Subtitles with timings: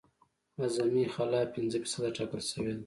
[0.61, 2.79] اعظمي خلا پنځه فیصده ټاکل شوې ده